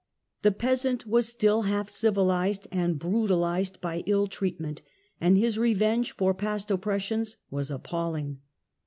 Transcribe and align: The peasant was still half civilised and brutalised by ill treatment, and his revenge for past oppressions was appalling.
The 0.41 0.51
peasant 0.51 1.05
was 1.05 1.29
still 1.29 1.61
half 1.61 1.87
civilised 1.91 2.67
and 2.71 2.97
brutalised 2.97 3.79
by 3.81 4.01
ill 4.07 4.25
treatment, 4.25 4.81
and 5.19 5.37
his 5.37 5.59
revenge 5.59 6.13
for 6.13 6.33
past 6.33 6.71
oppressions 6.71 7.37
was 7.51 7.69
appalling. 7.69 8.39